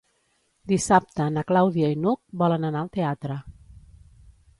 [0.69, 3.37] Dissabte na Clàudia i n'Hug volen anar al teatre.